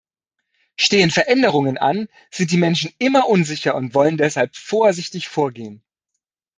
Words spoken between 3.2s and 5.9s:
unsicher und wollen deshalb vorsichtig vorgehen.